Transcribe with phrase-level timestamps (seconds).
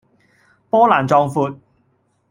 [0.71, 1.59] 波瀾壯闊